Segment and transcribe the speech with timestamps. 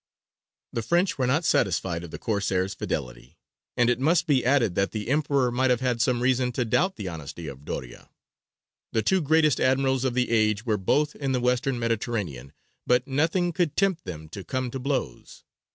[0.73, 3.37] The French were not satisfied of the Corsair's fidelity,
[3.77, 6.95] and it must be added that the Emperor might have had some reason to doubt
[6.95, 8.09] the honesty of Doria.
[8.93, 12.51] The two greatest admirals of the age were both in the Western Mediterranean,
[12.87, 15.43] but nothing could tempt them to come to blows.